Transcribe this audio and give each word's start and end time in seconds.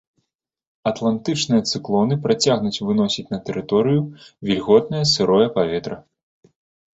Атлантычныя 0.91 1.65
цыклоны 1.71 2.17
працягнуць 2.23 2.81
выносіць 2.87 3.25
на 3.35 3.39
тэрыторыю 3.51 4.01
вільготнае 4.49 5.03
сырое 5.13 5.47
паветра. 5.61 5.97